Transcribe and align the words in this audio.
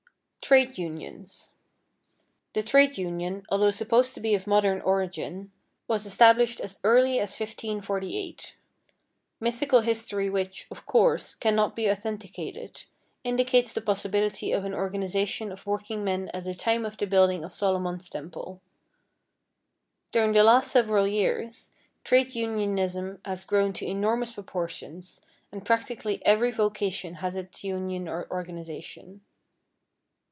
=Trade 0.43 0.77
Unions.= 0.77 1.53
The 2.53 2.61
trade 2.63 2.97
union, 2.97 3.45
although 3.49 3.71
supposed 3.71 4.13
to 4.15 4.19
be 4.19 4.35
of 4.35 4.45
modern 4.47 4.81
origin, 4.81 5.49
was 5.87 6.05
established 6.05 6.59
as 6.59 6.77
early 6.83 7.19
as 7.19 7.39
1548. 7.39 8.57
Mythical 9.39 9.79
history 9.79 10.29
which, 10.29 10.67
of 10.69 10.85
course, 10.85 11.35
cannot 11.35 11.73
be 11.73 11.89
authenticated, 11.89 12.83
indicates 13.23 13.71
the 13.71 13.79
possibility 13.79 14.51
of 14.51 14.65
an 14.65 14.73
organization 14.73 15.53
of 15.53 15.65
working 15.65 16.03
men 16.03 16.29
at 16.33 16.43
the 16.43 16.55
time 16.55 16.85
of 16.85 16.97
the 16.97 17.07
building 17.07 17.45
of 17.45 17.53
Solomon's 17.53 18.09
temple. 18.09 18.59
During 20.11 20.33
the 20.33 20.43
last 20.43 20.69
several 20.69 21.07
years, 21.07 21.71
trade 22.03 22.35
unionism 22.35 23.21
has 23.23 23.45
grown 23.45 23.71
to 23.73 23.85
enormous 23.87 24.33
proportions, 24.33 25.21
and 25.49 25.65
practically 25.65 26.21
every 26.25 26.51
vocation 26.51 27.15
has 27.23 27.37
its 27.37 27.63
union 27.63 28.09
or 28.09 28.27
organization. 28.29 29.21